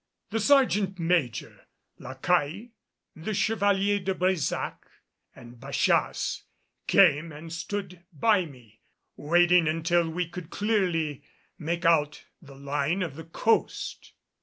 The 0.31 0.39
sergeant 0.39 0.97
major, 0.97 1.67
La 1.99 2.15
Caille, 2.15 2.69
the 3.15 3.35
Chevalier 3.35 3.99
de 3.99 4.15
Brésac, 4.15 4.77
and 5.35 5.59
Bachasse 5.59 6.45
came 6.87 7.31
and 7.31 7.53
stood 7.53 8.03
by 8.11 8.45
me, 8.45 8.79
waiting 9.15 9.67
until 9.67 10.09
we 10.09 10.27
could 10.27 10.49
clearly 10.49 11.21
make 11.59 11.85
out 11.85 12.23
the 12.41 12.55
line 12.55 13.03
of 13.03 13.15
the 13.15 13.25
coast. 13.25 14.13